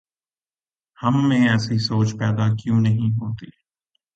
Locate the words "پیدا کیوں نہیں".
2.19-3.11